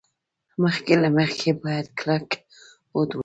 [0.63, 2.29] مخکې له مخکې باید کلک
[2.91, 3.19] هوډ ولري.